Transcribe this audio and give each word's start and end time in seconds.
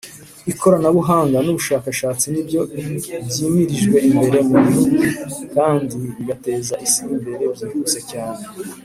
ikoranabuhanga 0.51 1.37
nubushakashatsi 1.41 2.25
nibyo 2.29 2.61
byimirijwe 3.27 3.97
imbere 4.09 4.37
mu 4.49 4.55
gihugu 4.65 4.95
kandi 5.55 5.95
bigateza 6.17 6.75
isi 6.85 6.99
imbere 7.13 7.33
byihuse 7.53 7.99
cyane 8.11 8.43